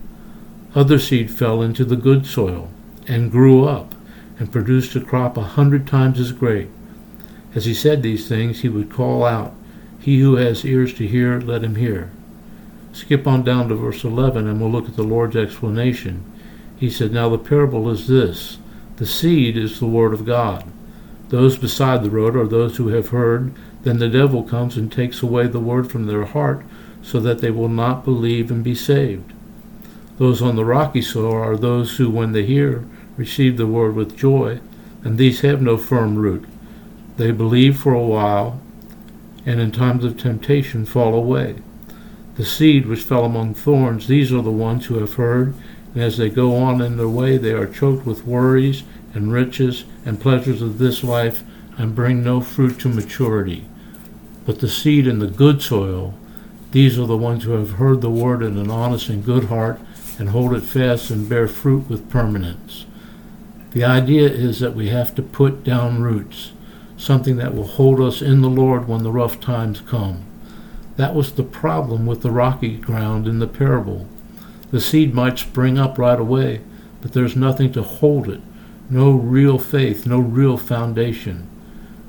Other 0.75 0.99
seed 0.99 1.30
fell 1.30 1.62
into 1.62 1.85
the 1.85 1.97
good 1.97 2.26
soil, 2.26 2.71
and 3.06 3.30
grew 3.30 3.64
up 3.64 3.94
and 4.38 4.50
produced 4.50 4.97
a 4.97 5.00
crop 5.00 5.37
a 5.37 5.42
hundred 5.42 5.87
times 5.87 6.18
as 6.18 6.33
great. 6.33 6.68
As 7.54 7.66
he 7.66 7.75
said 7.75 8.02
these 8.02 8.28
things, 8.28 8.61
he 8.61 8.68
would 8.68 8.90
call 8.90 9.25
out, 9.25 9.54
He 10.04 10.20
who 10.20 10.37
has 10.37 10.66
ears 10.66 10.92
to 10.94 11.06
hear, 11.06 11.40
let 11.40 11.64
him 11.64 11.76
hear. 11.76 12.11
Skip 12.92 13.26
on 13.26 13.42
down 13.42 13.70
to 13.70 13.75
verse 13.75 14.04
11 14.04 14.46
and 14.46 14.61
we'll 14.61 14.70
look 14.70 14.87
at 14.87 14.96
the 14.96 15.02
Lord's 15.02 15.34
explanation. 15.34 16.30
He 16.76 16.90
said, 16.90 17.11
Now 17.11 17.30
the 17.30 17.38
parable 17.38 17.88
is 17.88 18.06
this 18.06 18.58
the 18.96 19.06
seed 19.06 19.56
is 19.56 19.80
the 19.80 19.87
word 19.87 20.12
of 20.12 20.26
God. 20.26 20.70
Those 21.30 21.56
beside 21.56 22.02
the 22.02 22.11
road 22.11 22.37
are 22.37 22.46
those 22.46 22.76
who 22.76 22.88
have 22.88 23.08
heard. 23.08 23.54
Then 23.82 23.99
the 23.99 24.11
devil 24.11 24.42
comes 24.42 24.76
and 24.76 24.92
takes 24.92 25.23
away 25.23 25.46
the 25.46 25.58
word 25.58 25.90
from 25.90 26.04
their 26.04 26.26
heart, 26.26 26.66
so 27.00 27.18
that 27.20 27.38
they 27.38 27.50
will 27.50 27.70
not 27.70 28.04
believe 28.04 28.50
and 28.50 28.62
be 28.62 28.75
saved. 28.75 29.32
Those 30.18 30.42
on 30.42 30.56
the 30.56 30.66
rocky 30.66 31.00
soil 31.00 31.32
are 31.32 31.56
those 31.56 31.96
who, 31.96 32.11
when 32.11 32.32
they 32.32 32.44
hear, 32.44 32.84
receive 33.16 33.56
the 33.56 33.66
word 33.66 33.94
with 33.94 34.18
joy, 34.18 34.61
and 35.02 35.16
these 35.16 35.40
have 35.40 35.62
no 35.62 35.78
firm 35.78 36.16
root. 36.16 36.44
They 37.16 37.30
believe 37.30 37.78
for 37.78 37.94
a 37.94 38.02
while, 38.02 38.61
and 39.47 39.61
in 39.61 39.71
times 39.71 40.05
of 40.05 40.17
temptation 40.17 40.85
fall 40.87 41.15
away. 41.15 41.57
The 42.37 42.45
seed 42.45 42.87
which 42.87 43.03
fell 43.03 43.25
among 43.25 43.55
thorns, 43.55 44.09
these 44.09 44.33
are 44.33 44.43
the 44.43 44.51
ones 44.51 44.87
who 44.87 44.99
have 44.99 45.15
heard, 45.15 45.55
and 45.95 46.03
as 46.03 46.17
they 46.17 46.29
go 46.29 46.57
on 46.57 46.81
in 46.81 46.97
their 46.97 47.09
way, 47.09 47.37
they 47.37 47.53
are 47.53 47.67
choked 47.67 48.05
with 48.05 48.27
worries 48.27 48.83
and 49.15 49.33
riches 49.33 49.85
and 50.05 50.21
pleasures 50.21 50.61
of 50.61 50.79
this 50.79 51.05
life, 51.05 51.43
and 51.79 51.95
bring 51.95 52.23
no 52.23 52.41
fruit 52.41 52.79
to 52.81 52.89
maturity. 52.89 53.65
But 54.45 54.61
the 54.61 54.69
seed 54.69 55.07
in 55.07 55.19
the 55.21 55.27
good 55.27 55.63
soil, 55.63 56.15
these 56.73 56.99
are 56.99 57.07
the 57.07 57.17
ones 57.17 57.45
who 57.45 57.53
have 57.53 57.73
heard 57.73 58.01
the 58.01 58.11
word 58.11 58.43
in 58.43 58.59
an 58.59 58.71
honest 58.71 59.09
and 59.09 59.25
good 59.25 59.45
heart, 59.45 59.81
and 60.19 60.31
hold 60.31 60.55
it 60.55 60.63
fast 60.63 61.11
and 61.11 61.29
bear 61.29 61.49
fruit 61.49 61.89
with 61.89 62.11
permanence. 62.11 62.87
The 63.73 63.85
idea 63.85 64.29
is 64.29 64.61
that 64.61 64.75
we 64.75 64.89
have 64.89 65.15
to 65.17 65.23
put 65.23 65.65
down 65.65 66.03
roots, 66.03 66.53
something 67.04 67.37
that 67.37 67.54
will 67.54 67.66
hold 67.66 68.00
us 68.00 68.23
in 68.23 68.40
the 68.40 68.49
Lord 68.49 68.88
when 68.88 69.02
the 69.02 69.12
rough 69.12 69.38
times 69.38 69.82
come. 69.82 70.25
That 70.96 71.14
was 71.14 71.32
the 71.32 71.42
problem 71.42 72.06
with 72.06 72.23
the 72.23 72.30
rocky 72.30 72.76
ground 72.78 73.28
in 73.28 73.40
the 73.40 73.46
parable. 73.46 74.08
The 74.70 74.80
seed 74.80 75.12
might 75.12 75.38
spring 75.38 75.76
up 75.76 75.99
right 75.99 76.18
away, 76.18 76.62
but 77.02 77.12
there's 77.12 77.37
nothing 77.37 77.73
to 77.73 77.82
hold 77.82 78.28
it, 78.30 78.40
no 78.88 79.11
real 79.11 79.58
faith, 79.58 80.06
no 80.06 80.18
real 80.18 80.56
foundation. 80.56 81.49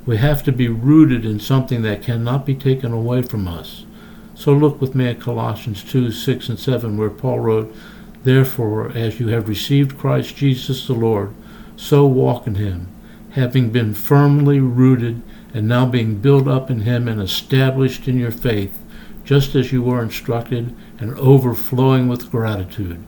We 0.05 0.17
have 0.17 0.43
to 0.43 0.51
be 0.51 0.69
rooted 0.69 1.25
in 1.25 1.39
something 1.39 1.81
that 1.81 2.03
cannot 2.03 2.45
be 2.45 2.55
taken 2.55 2.93
away 2.93 3.21
from 3.21 3.47
us. 3.47 3.85
So 4.33 4.53
look 4.53 4.79
with 4.79 4.95
me 4.95 5.07
at 5.07 5.19
Colossians 5.19 5.83
2 5.83 6.11
6 6.11 6.49
and 6.49 6.59
7, 6.59 6.97
where 6.97 7.09
Paul 7.09 7.39
wrote, 7.39 7.75
Therefore, 8.23 8.91
as 8.95 9.19
you 9.19 9.27
have 9.29 9.49
received 9.49 9.97
Christ 9.97 10.35
Jesus 10.35 10.87
the 10.87 10.93
Lord, 10.93 11.33
so 11.75 12.05
walk 12.05 12.47
in 12.47 12.55
him, 12.55 12.87
having 13.35 13.69
been 13.69 13.93
firmly 13.93 14.61
rooted 14.61 15.21
and 15.53 15.67
now 15.67 15.85
being 15.85 16.15
built 16.19 16.47
up 16.47 16.71
in 16.71 16.81
him 16.81 17.05
and 17.07 17.21
established 17.21 18.07
in 18.07 18.17
your 18.17 18.31
faith, 18.31 18.77
just 19.25 19.55
as 19.55 19.73
you 19.73 19.81
were 19.81 20.01
instructed, 20.01 20.73
and 20.99 21.13
overflowing 21.19 22.07
with 22.07 22.31
gratitude. 22.31 23.03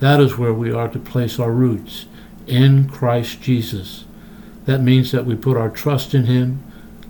That 0.00 0.20
is 0.20 0.36
where 0.36 0.52
we 0.52 0.72
are 0.72 0.88
to 0.88 0.98
place 0.98 1.38
our 1.38 1.52
roots, 1.52 2.06
in 2.48 2.88
Christ 2.88 3.40
Jesus. 3.40 4.04
That 4.66 4.80
means 4.80 5.12
that 5.12 5.24
we 5.24 5.36
put 5.36 5.56
our 5.56 5.70
trust 5.70 6.14
in 6.14 6.26
him, 6.26 6.62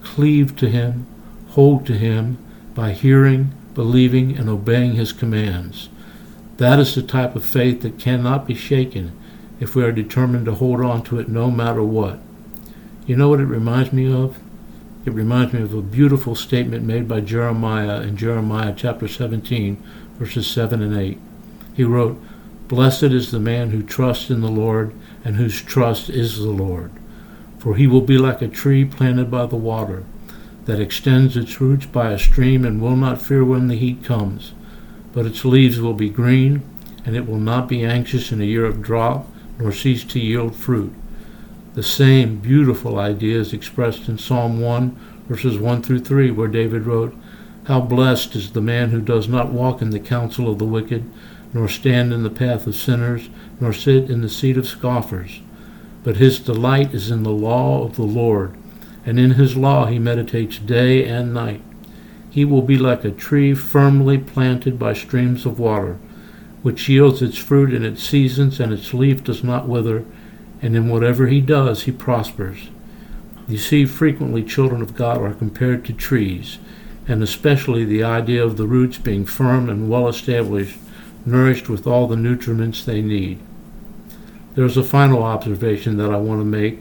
cleave 0.02 0.54
to 0.56 0.68
him, 0.68 1.06
hold 1.48 1.86
to 1.86 1.96
him 1.96 2.36
by 2.74 2.92
hearing, 2.92 3.54
believing, 3.72 4.36
and 4.36 4.50
obeying 4.50 4.92
his 4.92 5.12
commands. 5.12 5.88
That 6.58 6.78
is 6.78 6.94
the 6.94 7.02
type 7.02 7.34
of 7.34 7.44
faith 7.44 7.80
that 7.80 7.98
cannot 7.98 8.46
be 8.46 8.54
shaken 8.54 9.18
if 9.60 9.74
we 9.74 9.82
are 9.82 9.92
determined 9.92 10.44
to 10.44 10.54
hold 10.54 10.82
on 10.82 11.02
to 11.04 11.18
it 11.18 11.28
no 11.28 11.50
matter 11.50 11.82
what. 11.82 12.18
You 13.06 13.16
know 13.16 13.28
what 13.28 13.40
it 13.40 13.44
reminds 13.44 13.92
me 13.92 14.10
of? 14.10 14.38
It 15.04 15.12
reminds 15.12 15.52
me 15.52 15.60
of 15.60 15.74
a 15.74 15.82
beautiful 15.82 16.34
statement 16.34 16.86
made 16.86 17.06
by 17.06 17.20
Jeremiah 17.20 18.00
in 18.00 18.16
Jeremiah 18.16 18.72
chapter 18.74 19.06
17, 19.06 19.76
verses 20.18 20.46
7 20.46 20.80
and 20.80 20.96
8. 20.96 21.18
He 21.74 21.84
wrote, 21.84 22.18
Blessed 22.66 23.02
is 23.02 23.30
the 23.30 23.38
man 23.38 23.72
who 23.72 23.82
trusts 23.82 24.30
in 24.30 24.40
the 24.40 24.48
Lord 24.48 24.94
and 25.22 25.36
whose 25.36 25.60
trust 25.60 26.08
is 26.08 26.38
the 26.38 26.48
Lord. 26.48 26.92
For 27.58 27.76
he 27.76 27.86
will 27.86 28.00
be 28.00 28.16
like 28.16 28.40
a 28.40 28.48
tree 28.48 28.86
planted 28.86 29.30
by 29.30 29.44
the 29.44 29.56
water, 29.56 30.04
that 30.64 30.80
extends 30.80 31.36
its 31.36 31.60
roots 31.60 31.84
by 31.84 32.10
a 32.10 32.18
stream 32.18 32.64
and 32.64 32.80
will 32.80 32.96
not 32.96 33.20
fear 33.20 33.44
when 33.44 33.68
the 33.68 33.76
heat 33.76 34.02
comes. 34.02 34.54
But 35.12 35.26
its 35.26 35.44
leaves 35.44 35.78
will 35.78 35.92
be 35.92 36.08
green, 36.08 36.62
and 37.04 37.14
it 37.14 37.28
will 37.28 37.38
not 37.38 37.68
be 37.68 37.84
anxious 37.84 38.32
in 38.32 38.40
a 38.40 38.46
year 38.46 38.64
of 38.64 38.80
drought, 38.80 39.26
nor 39.58 39.72
cease 39.72 40.04
to 40.04 40.18
yield 40.18 40.56
fruit. 40.56 40.94
The 41.74 41.82
same 41.82 42.36
beautiful 42.36 43.00
idea 43.00 43.38
is 43.38 43.52
expressed 43.52 44.08
in 44.08 44.16
Psalm 44.16 44.60
1, 44.60 44.96
verses 45.28 45.58
1 45.58 45.82
through 45.82 46.00
3, 46.00 46.30
where 46.30 46.46
David 46.46 46.86
wrote, 46.86 47.16
How 47.64 47.80
blessed 47.80 48.36
is 48.36 48.52
the 48.52 48.60
man 48.60 48.90
who 48.90 49.00
does 49.00 49.26
not 49.26 49.52
walk 49.52 49.82
in 49.82 49.90
the 49.90 49.98
counsel 49.98 50.48
of 50.48 50.60
the 50.60 50.64
wicked, 50.64 51.10
nor 51.52 51.68
stand 51.68 52.12
in 52.12 52.22
the 52.22 52.30
path 52.30 52.68
of 52.68 52.76
sinners, 52.76 53.28
nor 53.60 53.72
sit 53.72 54.08
in 54.08 54.20
the 54.20 54.28
seat 54.28 54.56
of 54.56 54.68
scoffers. 54.68 55.40
But 56.04 56.18
his 56.18 56.38
delight 56.38 56.94
is 56.94 57.10
in 57.10 57.24
the 57.24 57.30
law 57.30 57.84
of 57.84 57.96
the 57.96 58.02
Lord, 58.02 58.56
and 59.04 59.18
in 59.18 59.32
his 59.32 59.56
law 59.56 59.86
he 59.86 59.98
meditates 59.98 60.58
day 60.58 61.04
and 61.04 61.34
night. 61.34 61.62
He 62.30 62.44
will 62.44 62.62
be 62.62 62.78
like 62.78 63.04
a 63.04 63.10
tree 63.10 63.52
firmly 63.52 64.18
planted 64.18 64.78
by 64.78 64.92
streams 64.92 65.44
of 65.44 65.58
water 65.58 65.98
which 66.64 66.88
yields 66.88 67.20
its 67.20 67.36
fruit 67.36 67.74
in 67.74 67.84
its 67.84 68.02
seasons, 68.02 68.58
and 68.58 68.72
its 68.72 68.94
leaf 68.94 69.22
does 69.22 69.44
not 69.44 69.68
wither, 69.68 70.02
and 70.64 70.74
in 70.74 70.88
whatever 70.88 71.26
he 71.26 71.42
does, 71.42 71.82
he 71.82 71.92
prospers. 71.92 72.70
You 73.46 73.58
see, 73.58 73.84
frequently 73.84 74.42
children 74.42 74.80
of 74.80 74.94
God 74.94 75.18
are 75.18 75.34
compared 75.34 75.84
to 75.84 75.92
trees, 75.92 76.56
and 77.06 77.22
especially 77.22 77.84
the 77.84 78.02
idea 78.02 78.42
of 78.42 78.56
the 78.56 78.66
roots 78.66 78.96
being 78.96 79.26
firm 79.26 79.68
and 79.68 79.90
well 79.90 80.08
established, 80.08 80.78
nourished 81.26 81.68
with 81.68 81.86
all 81.86 82.06
the 82.06 82.16
nutriments 82.16 82.82
they 82.82 83.02
need. 83.02 83.40
There's 84.54 84.78
a 84.78 84.82
final 84.82 85.22
observation 85.22 85.98
that 85.98 86.10
I 86.10 86.16
want 86.16 86.40
to 86.40 86.46
make, 86.46 86.80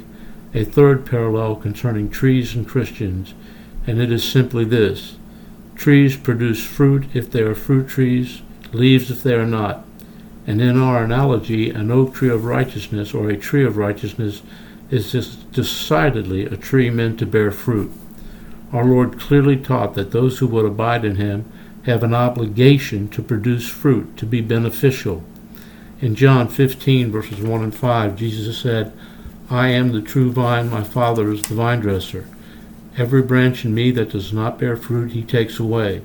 a 0.53 0.63
third 0.63 1.05
parallel 1.05 1.57
concerning 1.57 2.09
trees 2.09 2.55
and 2.55 2.65
Christians, 2.65 3.33
and 3.85 3.99
it 3.99 4.13
is 4.13 4.23
simply 4.23 4.63
this 4.63 5.17
trees 5.75 6.15
produce 6.15 6.63
fruit 6.63 7.07
if 7.13 7.29
they 7.29 7.41
are 7.41 7.55
fruit 7.55 7.89
trees 7.89 8.43
leaves 8.71 9.11
if 9.11 9.23
they 9.23 9.33
are 9.33 9.45
not. 9.45 9.83
And 10.45 10.62
in 10.62 10.77
our 10.77 11.03
analogy, 11.03 11.69
an 11.69 11.91
oak 11.91 12.15
tree 12.15 12.29
of 12.29 12.45
righteousness 12.45 13.13
or 13.13 13.29
a 13.29 13.38
tree 13.38 13.65
of 13.65 13.77
righteousness 13.77 14.41
is 14.91 15.12
decidedly 15.51 16.45
a 16.45 16.57
tree 16.57 16.89
meant 16.89 17.19
to 17.19 17.25
bear 17.25 17.51
fruit. 17.51 17.91
Our 18.71 18.85
Lord 18.85 19.19
clearly 19.19 19.57
taught 19.57 19.93
that 19.95 20.12
those 20.12 20.39
who 20.39 20.47
would 20.47 20.65
abide 20.65 21.05
in 21.05 21.15
him 21.15 21.51
have 21.83 22.03
an 22.03 22.13
obligation 22.13 23.09
to 23.09 23.21
produce 23.21 23.67
fruit, 23.69 24.17
to 24.17 24.25
be 24.25 24.41
beneficial. 24.41 25.23
In 26.01 26.15
John 26.15 26.47
15, 26.47 27.12
verses 27.12 27.39
1 27.39 27.63
and 27.63 27.73
5, 27.75 28.15
Jesus 28.15 28.57
said, 28.57 28.91
I 29.50 29.69
am 29.69 29.91
the 29.91 30.01
true 30.01 30.31
vine, 30.31 30.69
my 30.69 30.83
Father 30.83 31.31
is 31.31 31.41
the 31.43 31.55
vine 31.55 31.79
dresser. 31.79 32.27
Every 32.97 33.21
branch 33.21 33.65
in 33.65 33.73
me 33.73 33.91
that 33.91 34.12
does 34.12 34.33
not 34.33 34.59
bear 34.59 34.75
fruit, 34.75 35.12
he 35.12 35.23
takes 35.23 35.59
away. 35.59 36.01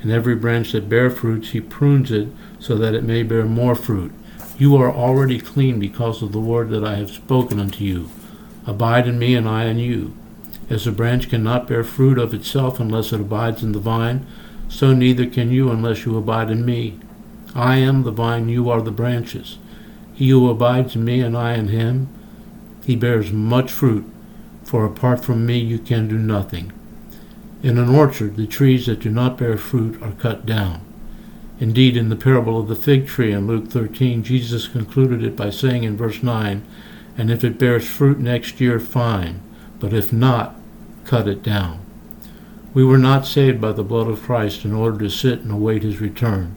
And 0.00 0.10
every 0.10 0.34
branch 0.34 0.72
that 0.72 0.88
bear 0.88 1.10
fruits, 1.10 1.50
he 1.50 1.60
prunes 1.60 2.10
it 2.10 2.28
so 2.64 2.76
that 2.76 2.94
it 2.94 3.04
may 3.04 3.22
bear 3.22 3.44
more 3.44 3.74
fruit. 3.74 4.10
You 4.56 4.74
are 4.76 4.90
already 4.90 5.38
clean 5.38 5.78
because 5.78 6.22
of 6.22 6.32
the 6.32 6.40
word 6.40 6.70
that 6.70 6.82
I 6.82 6.94
have 6.94 7.10
spoken 7.10 7.60
unto 7.60 7.84
you. 7.84 8.08
Abide 8.66 9.06
in 9.06 9.18
me, 9.18 9.34
and 9.34 9.46
I 9.46 9.64
in 9.66 9.78
you. 9.78 10.14
As 10.70 10.86
a 10.86 10.92
branch 10.92 11.28
cannot 11.28 11.68
bear 11.68 11.84
fruit 11.84 12.16
of 12.16 12.32
itself 12.32 12.80
unless 12.80 13.12
it 13.12 13.20
abides 13.20 13.62
in 13.62 13.72
the 13.72 13.78
vine, 13.78 14.26
so 14.66 14.94
neither 14.94 15.26
can 15.26 15.50
you 15.50 15.70
unless 15.70 16.06
you 16.06 16.16
abide 16.16 16.50
in 16.50 16.64
me. 16.64 16.98
I 17.54 17.76
am 17.76 18.02
the 18.02 18.10
vine, 18.10 18.48
you 18.48 18.70
are 18.70 18.80
the 18.80 18.90
branches. 18.90 19.58
He 20.14 20.30
who 20.30 20.48
abides 20.48 20.96
in 20.96 21.04
me, 21.04 21.20
and 21.20 21.36
I 21.36 21.54
in 21.56 21.68
him, 21.68 22.08
he 22.86 22.96
bears 22.96 23.30
much 23.30 23.70
fruit, 23.70 24.10
for 24.62 24.86
apart 24.86 25.22
from 25.22 25.44
me 25.44 25.58
you 25.58 25.78
can 25.78 26.08
do 26.08 26.16
nothing. 26.16 26.72
In 27.62 27.76
an 27.76 27.90
orchard, 27.90 28.36
the 28.36 28.46
trees 28.46 28.86
that 28.86 29.00
do 29.00 29.10
not 29.10 29.36
bear 29.36 29.58
fruit 29.58 30.00
are 30.02 30.12
cut 30.12 30.46
down. 30.46 30.83
Indeed, 31.64 31.96
in 31.96 32.10
the 32.10 32.14
parable 32.14 32.60
of 32.60 32.68
the 32.68 32.76
fig 32.76 33.06
tree 33.06 33.32
in 33.32 33.46
Luke 33.46 33.68
13, 33.68 34.22
Jesus 34.22 34.68
concluded 34.68 35.24
it 35.24 35.34
by 35.34 35.48
saying 35.48 35.82
in 35.82 35.96
verse 35.96 36.22
9, 36.22 36.62
And 37.16 37.30
if 37.30 37.42
it 37.42 37.58
bears 37.58 37.88
fruit 37.88 38.18
next 38.18 38.60
year, 38.60 38.78
fine, 38.78 39.40
but 39.80 39.94
if 39.94 40.12
not, 40.12 40.56
cut 41.06 41.26
it 41.26 41.42
down. 41.42 41.80
We 42.74 42.84
were 42.84 42.98
not 42.98 43.24
saved 43.24 43.62
by 43.62 43.72
the 43.72 43.82
blood 43.82 44.08
of 44.08 44.22
Christ 44.22 44.66
in 44.66 44.74
order 44.74 44.98
to 44.98 45.08
sit 45.08 45.40
and 45.40 45.50
await 45.50 45.84
his 45.84 46.02
return. 46.02 46.54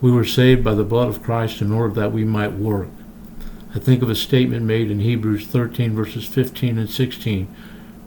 We 0.00 0.12
were 0.12 0.24
saved 0.24 0.62
by 0.62 0.74
the 0.74 0.84
blood 0.84 1.08
of 1.08 1.20
Christ 1.24 1.60
in 1.60 1.72
order 1.72 1.94
that 1.94 2.12
we 2.12 2.22
might 2.22 2.52
work. 2.52 2.90
I 3.74 3.80
think 3.80 4.04
of 4.04 4.08
a 4.08 4.14
statement 4.14 4.64
made 4.64 4.88
in 4.88 5.00
Hebrews 5.00 5.48
13, 5.48 5.96
verses 5.96 6.28
15 6.28 6.78
and 6.78 6.88
16, 6.88 7.46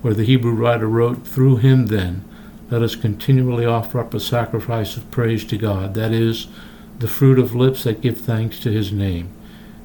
where 0.01 0.13
the 0.13 0.23
Hebrew 0.23 0.53
writer 0.53 0.87
wrote, 0.87 1.27
Through 1.27 1.57
him, 1.57 1.87
then, 1.87 2.23
let 2.71 2.81
us 2.81 2.95
continually 2.95 3.65
offer 3.65 3.99
up 3.99 4.13
a 4.15 4.19
sacrifice 4.19 4.97
of 4.97 5.11
praise 5.11 5.45
to 5.45 5.57
God, 5.57 5.93
that 5.93 6.11
is, 6.11 6.47
the 6.97 7.07
fruit 7.07 7.37
of 7.37 7.53
lips 7.53 7.83
that 7.83 8.01
give 8.01 8.19
thanks 8.19 8.59
to 8.61 8.71
his 8.71 8.91
name. 8.91 9.29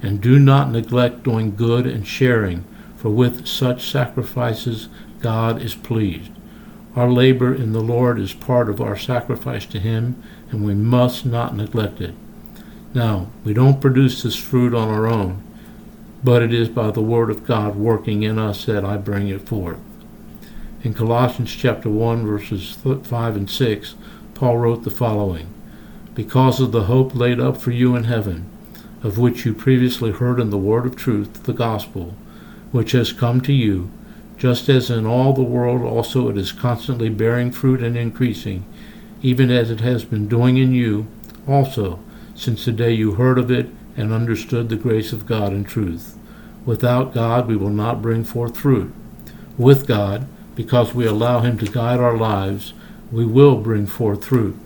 And 0.00 0.20
do 0.20 0.38
not 0.38 0.70
neglect 0.70 1.24
doing 1.24 1.54
good 1.54 1.86
and 1.86 2.06
sharing, 2.06 2.64
for 2.96 3.10
with 3.10 3.46
such 3.46 3.90
sacrifices 3.90 4.88
God 5.20 5.60
is 5.60 5.74
pleased. 5.74 6.30
Our 6.94 7.10
labor 7.10 7.54
in 7.54 7.72
the 7.72 7.80
Lord 7.80 8.18
is 8.18 8.32
part 8.32 8.70
of 8.70 8.80
our 8.80 8.96
sacrifice 8.96 9.66
to 9.66 9.78
him, 9.78 10.22
and 10.50 10.64
we 10.64 10.72
must 10.72 11.26
not 11.26 11.54
neglect 11.54 12.00
it. 12.00 12.14
Now, 12.94 13.30
we 13.44 13.52
don't 13.52 13.82
produce 13.82 14.22
this 14.22 14.36
fruit 14.36 14.72
on 14.72 14.88
our 14.88 15.06
own 15.06 15.42
but 16.26 16.42
it 16.42 16.52
is 16.52 16.68
by 16.68 16.90
the 16.90 17.00
word 17.00 17.30
of 17.30 17.46
God 17.46 17.76
working 17.76 18.24
in 18.24 18.36
us 18.36 18.64
that 18.64 18.84
I 18.84 18.96
bring 18.96 19.28
it 19.28 19.48
forth. 19.48 19.78
In 20.86 20.94
Colossians 20.94 21.52
chapter 21.52 21.90
1 21.90 22.24
verses 22.24 22.76
5 23.02 23.36
and 23.36 23.50
6, 23.50 23.94
Paul 24.34 24.58
wrote 24.58 24.84
the 24.84 24.90
following: 24.92 25.52
Because 26.14 26.60
of 26.60 26.70
the 26.70 26.84
hope 26.84 27.12
laid 27.12 27.40
up 27.40 27.56
for 27.56 27.72
you 27.72 27.96
in 27.96 28.04
heaven, 28.04 28.48
of 29.02 29.18
which 29.18 29.44
you 29.44 29.52
previously 29.52 30.12
heard 30.12 30.38
in 30.38 30.50
the 30.50 30.56
word 30.56 30.86
of 30.86 30.94
truth, 30.94 31.42
the 31.42 31.52
gospel, 31.52 32.14
which 32.70 32.92
has 32.92 33.12
come 33.12 33.40
to 33.40 33.52
you, 33.52 33.90
just 34.38 34.68
as 34.68 34.88
in 34.88 35.04
all 35.06 35.32
the 35.32 35.42
world 35.42 35.82
also 35.82 36.28
it 36.28 36.38
is 36.38 36.52
constantly 36.52 37.08
bearing 37.08 37.50
fruit 37.50 37.82
and 37.82 37.96
increasing, 37.96 38.64
even 39.22 39.50
as 39.50 39.72
it 39.72 39.80
has 39.80 40.04
been 40.04 40.28
doing 40.28 40.56
in 40.56 40.72
you 40.72 41.08
also, 41.48 41.98
since 42.36 42.64
the 42.64 42.70
day 42.70 42.92
you 42.92 43.14
heard 43.14 43.40
of 43.40 43.50
it 43.50 43.66
and 43.96 44.12
understood 44.12 44.68
the 44.68 44.76
grace 44.76 45.12
of 45.12 45.26
God 45.26 45.52
in 45.52 45.64
truth. 45.64 46.16
Without 46.64 47.12
God, 47.12 47.48
we 47.48 47.56
will 47.56 47.70
not 47.70 48.00
bring 48.00 48.22
forth 48.22 48.56
fruit. 48.56 48.94
With 49.58 49.88
God, 49.88 50.28
because 50.56 50.92
we 50.92 51.06
allow 51.06 51.38
Him 51.40 51.56
to 51.58 51.70
guide 51.70 52.00
our 52.00 52.16
lives, 52.16 52.72
we 53.12 53.24
will 53.24 53.58
bring 53.58 53.86
forth 53.86 54.24
fruit. 54.24 54.56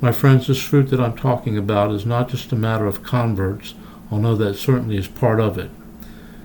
My 0.00 0.12
friends, 0.12 0.46
this 0.46 0.62
fruit 0.62 0.88
that 0.88 1.00
I'm 1.00 1.16
talking 1.16 1.58
about 1.58 1.90
is 1.90 2.06
not 2.06 2.30
just 2.30 2.52
a 2.52 2.56
matter 2.56 2.86
of 2.86 3.02
converts, 3.02 3.74
although 4.10 4.36
that 4.36 4.54
certainly 4.54 4.96
is 4.96 5.08
part 5.08 5.40
of 5.40 5.58
it. 5.58 5.70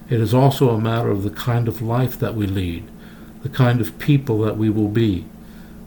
It 0.10 0.20
is 0.20 0.34
also 0.34 0.72
a 0.72 0.82
matter 0.82 1.10
of 1.10 1.24
the 1.24 1.30
kind 1.30 1.70
of 1.70 1.82
life 1.82 2.20
that 2.20 2.36
we 2.36 2.46
lead, 2.46 2.84
the 3.44 3.50
kind 3.50 3.80
of 3.80 3.98
people 3.98 4.40
that 4.40 4.58
we 4.58 4.70
will 4.70 4.90
be. 4.90 5.24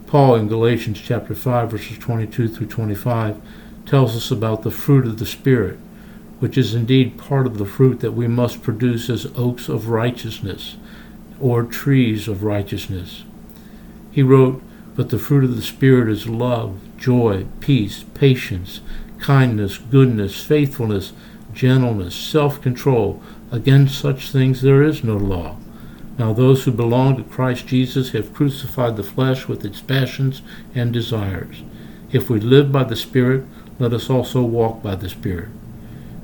Paul 0.07 0.33
in 0.33 0.47
Galatians 0.47 0.99
chapter 0.99 1.35
5 1.35 1.69
verses 1.69 1.99
22 1.99 2.47
through 2.47 2.65
25 2.65 3.39
tells 3.85 4.15
us 4.15 4.31
about 4.31 4.63
the 4.63 4.71
fruit 4.71 5.05
of 5.05 5.19
the 5.19 5.25
Spirit 5.27 5.77
which 6.39 6.57
is 6.57 6.75
indeed 6.75 7.17
part 7.17 7.47
of 7.47 7.57
the 7.57 7.65
fruit 7.65 7.99
that 7.99 8.11
we 8.11 8.27
must 8.27 8.61
produce 8.61 9.09
as 9.09 9.25
oaks 9.35 9.69
of 9.69 9.89
righteousness, 9.89 10.75
or 11.39 11.63
trees 11.63 12.27
of 12.27 12.43
righteousness. 12.43 13.23
He 14.11 14.23
wrote, 14.23 14.61
But 14.95 15.09
the 15.09 15.19
fruit 15.19 15.43
of 15.43 15.55
the 15.55 15.61
Spirit 15.61 16.09
is 16.09 16.27
love, 16.27 16.79
joy, 16.97 17.45
peace, 17.59 18.03
patience, 18.13 18.81
kindness, 19.19 19.77
goodness, 19.77 20.43
faithfulness, 20.43 21.13
gentleness, 21.53 22.15
self 22.15 22.61
control. 22.61 23.21
Against 23.51 23.99
such 23.99 24.31
things 24.31 24.61
there 24.61 24.83
is 24.83 25.03
no 25.03 25.15
law. 25.15 25.57
Now 26.17 26.33
those 26.33 26.63
who 26.63 26.71
belong 26.71 27.17
to 27.17 27.23
Christ 27.23 27.67
Jesus 27.67 28.11
have 28.11 28.33
crucified 28.33 28.97
the 28.97 29.03
flesh 29.03 29.47
with 29.47 29.63
its 29.63 29.81
passions 29.81 30.41
and 30.73 30.91
desires. 30.91 31.61
If 32.11 32.29
we 32.29 32.39
live 32.39 32.71
by 32.71 32.83
the 32.83 32.95
Spirit, 32.95 33.45
let 33.79 33.93
us 33.93 34.09
also 34.09 34.41
walk 34.41 34.81
by 34.81 34.95
the 34.95 35.09
Spirit. 35.09 35.49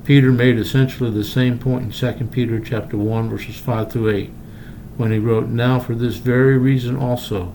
Peter 0.04 0.32
made 0.32 0.58
essentially 0.58 1.10
the 1.10 1.24
same 1.24 1.58
point 1.58 2.02
in 2.02 2.18
2 2.18 2.26
Peter 2.26 2.60
chapter 2.60 2.96
1 2.96 3.30
verses 3.30 3.56
5 3.56 3.92
through 3.92 4.10
8 4.10 4.30
when 4.96 5.10
he 5.10 5.18
wrote, 5.18 5.48
Now 5.48 5.78
for 5.80 5.94
this 5.94 6.16
very 6.16 6.58
reason 6.58 6.96
also, 6.96 7.52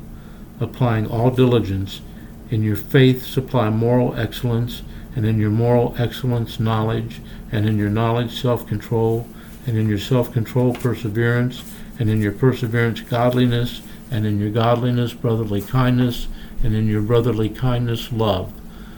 applying 0.60 1.08
all 1.08 1.32
diligence, 1.32 2.02
in 2.50 2.64
your 2.64 2.76
faith 2.76 3.26
supply 3.26 3.70
moral 3.70 4.16
excellence, 4.16 4.82
and 5.16 5.26
in 5.26 5.40
your 5.40 5.50
moral 5.50 5.96
excellence 5.98 6.60
knowledge, 6.60 7.22
and 7.52 7.68
in 7.68 7.78
your 7.78 7.90
knowledge 7.90 8.40
self-control, 8.40 9.28
and 9.66 9.78
in 9.78 9.88
your 9.88 10.00
self-control 10.00 10.74
perseverance, 10.76 11.64
and 12.00 12.10
in 12.10 12.22
your 12.22 12.32
perseverance 12.32 13.02
godliness, 13.02 13.82
and 14.12 14.26
in 14.26 14.40
your 14.40 14.50
godliness 14.50 15.14
brotherly 15.14 15.62
kindness, 15.62 16.28
and 16.64 16.76
in 16.76 16.88
your 16.88 17.02
brotherly 17.02 17.50
kindness 17.50 18.12
love. 18.12 18.52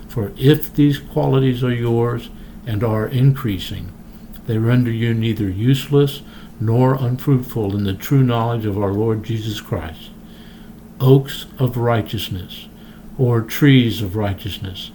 For 0.08 0.32
if 0.38 0.74
these 0.74 1.00
qualities 1.00 1.64
are 1.64 1.74
yours, 1.74 2.30
and 2.66 2.84
are 2.84 3.08
increasing. 3.08 3.92
They 4.48 4.58
render 4.58 4.92
you 4.92 5.14
neither 5.14 5.50
useless 5.50 6.22
nor 6.62 6.94
unfruitful 6.94 7.76
in 7.76 7.84
the 7.84 7.94
true 7.94 8.24
knowledge 8.24 8.66
of 8.66 8.78
our 8.78 8.94
Lord 8.94 9.24
Jesus 9.24 9.60
Christ. 9.60 10.12
Oaks 11.00 11.48
of 11.58 11.76
righteousness, 11.76 12.68
or 13.18 13.42
trees 13.42 14.02
of 14.04 14.16
righteousness. 14.16 14.92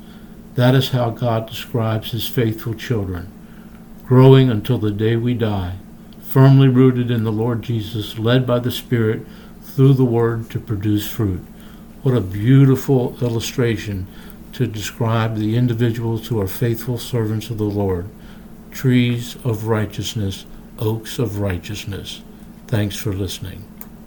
That 0.55 0.77
is 0.77 0.91
how 0.91 1.11
God 1.11 1.49
describes 1.49 2.13
his 2.13 2.29
faithful 2.29 2.75
children, 2.75 3.31
growing 4.07 4.49
until 4.49 4.79
the 4.79 4.93
day 4.93 5.17
we 5.17 5.35
die, 5.35 5.75
firmly 6.23 6.69
rooted 6.69 7.11
in 7.11 7.25
the 7.25 7.33
Lord 7.33 7.63
Jesus, 7.63 8.17
led 8.17 8.47
by 8.47 8.61
the 8.61 8.71
Spirit 8.71 9.27
through 9.61 9.95
the 9.95 10.05
Word 10.05 10.49
to 10.51 10.61
produce 10.61 11.09
fruit. 11.09 11.43
What 12.03 12.17
a 12.17 12.21
beautiful 12.21 13.19
illustration 13.21 14.07
to 14.53 14.69
describe 14.69 15.37
the 15.37 15.57
individuals 15.57 16.29
who 16.29 16.41
are 16.41 16.47
faithful 16.47 16.99
servants 16.99 17.51
of 17.51 17.59
the 17.59 17.65
Lord, 17.65 18.09
trees 18.71 19.35
of 19.45 19.67
righteousness, 19.67 20.47
oaks 20.79 21.19
of 21.19 21.41
righteousness. 21.41 22.23
Thanks 22.67 22.97
for 22.97 23.13
listening. 23.13 23.76